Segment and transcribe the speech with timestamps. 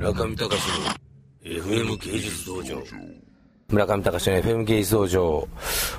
[0.00, 2.82] 村上隆の FM 芸術道場
[3.68, 5.48] 村上隆の FM 芸術道場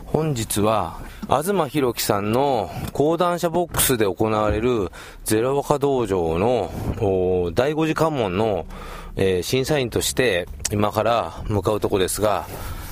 [0.05, 4.89] 本日は東博樹さんの講談社ボックスで行われる
[5.23, 6.71] ゼロ若道場の
[7.53, 8.65] 第5次関門の、
[9.17, 12.47] えー、審査員として今から向かうとこですが、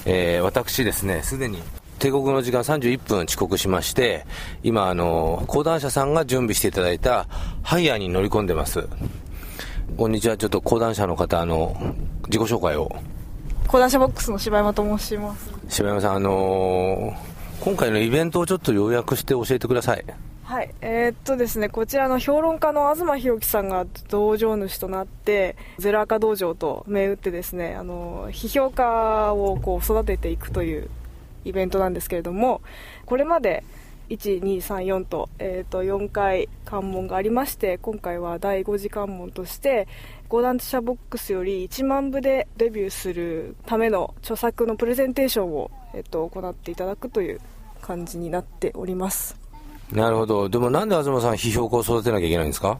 [0.05, 1.57] えー、私ですねすでに
[1.98, 4.26] 帝国の時間31分遅刻しまして、
[4.64, 7.28] 今、あの、講談社さんが準備していただいた
[7.62, 8.88] ハイヤーに乗り込んでます。
[9.98, 11.76] こんにちは、ちょっと講談社の方、あの、
[12.28, 12.89] 自己紹介を。
[13.68, 15.52] 講談社ボックスの柴山と申します。
[15.68, 20.06] 柴山さん、あのー、今回のイベントをちょっと要約して教えてください。
[20.43, 30.90] はい、えー、っとですね、こちらの評論家の東博樹さんが道場主となって、ゼロ赤道場と銘打ってですね、あの、批評家をこう育てていくという
[31.46, 32.62] イベントなんですけれども
[33.06, 33.64] これまで
[34.09, 39.88] 1234と,、えー、と4回関門がありまして今回は第5次関門として
[40.28, 47.40] 講談社ボックスより1万部でデビューするための著作のプレゼンテーションを、えー、と行っていただくという
[47.82, 49.38] 感じになっております。
[49.92, 50.50] なるほど。
[50.50, 52.80] でもなんで東さん批評家を育てなきゃいけないんですか？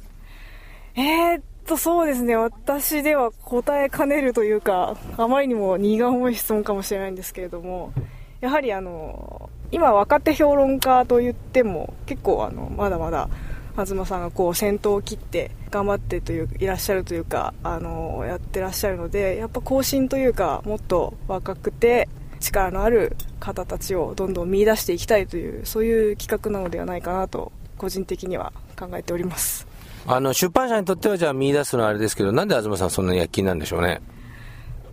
[0.96, 2.36] えー、っとそうですね。
[2.36, 7.94] 私では答えかねるというかあまりにも荷が重い質問かもしれないんですけれども
[8.42, 13.30] やはりあの今若手評論家といっても結構あのまだまだ
[13.76, 22.10] 東さんがこう先頭を切って頑張ってといういらっしゃるというかあのやってらっしゃるのでやっぱ更新というかもっと若くて
[22.40, 29.68] 力のある方たちをどんどん見出していきたいというそういう企画なのではないかなと個人的には考えております。
[30.08, 34.02] あの出版社にとってはじゃあ見出すのはあれですけどなんで東さんそんなに躍起なんでしょうね？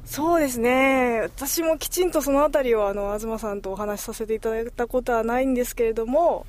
[0.07, 1.21] そうですね。
[1.23, 6.47] 私もきちんとその辺りをあの東さんとお話しさせていただいたことはないんですけれども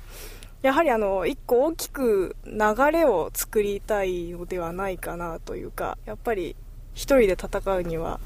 [0.62, 6.54] やはりあの一個大きく流れを作りたいのではないかなというかやっぱり
[6.94, 8.20] 1人で戦うには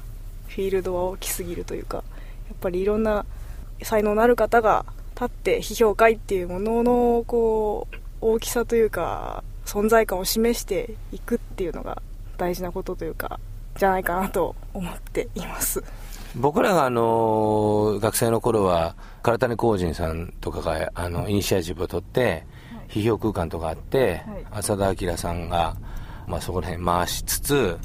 [0.47, 2.03] フィールドは大きすぎるというかや
[2.53, 3.25] っぱりいろんな
[3.81, 12.01] 才能のある方が立って批評会っていうもののこう大きさというか存在感を示していくっていうのが
[12.37, 13.39] 大事なことというか
[13.77, 15.83] じゃないかなと思っています。
[16.35, 22.45] 僕らがあの学生の頃は唐谷光人さんとかがあのイニシアチブを取って、
[22.93, 25.75] 批評空間とかあって、はい、浅田明さんが、
[26.27, 27.77] まあ、そこら辺回しつつ、は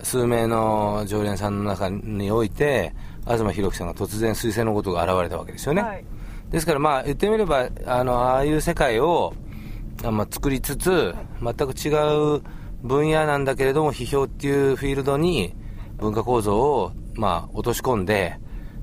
[0.00, 2.94] い、数名の常連さんの中において
[3.26, 6.04] 東博樹さんが突然彗星のことが現れたわけですよね、はい、
[6.50, 9.34] ですからまあ言ってみればあのああいう世界を、
[10.02, 12.42] まあ、作りつつ全く違う
[12.82, 15.54] 分野なんだけれども、批評っていうフィールドに
[15.96, 18.38] 文化構造を、まあ、落とし込んで、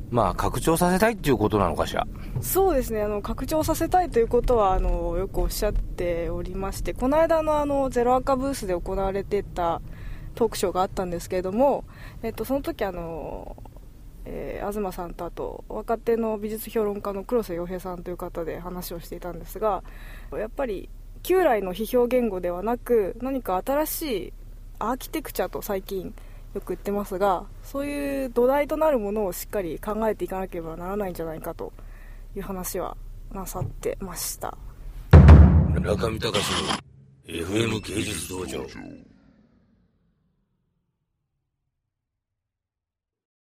[0.10, 2.06] まあ、拡張させたいっていうことなのかしら？
[2.42, 9.82] そうですね、あの、拡張させたいということは、あの、よくおっしゃっておりまして、この間のあの、ゼロ赤ブースで行われてた
[10.36, 11.86] トークショーがあったんですけれども、
[12.24, 13.56] えっと、その時あの、
[14.26, 19.84] えー、東さんとあと若手の美術評論家の黒瀬洋平さんという方で話をしていたんですが
[20.32, 20.90] やっぱり
[21.24, 24.34] 旧来の批評言語ではなく何か新しい
[24.80, 26.14] アーキテクチャと最近
[26.54, 31.72] よく言ってますがそういう土台となるものをしっかり考えていかなければならないんじゃないかと
[32.36, 32.98] いう話は
[33.32, 34.58] なさってました。
[35.82, 36.34] 中見隆の
[37.26, 38.60] FM 芸術道場。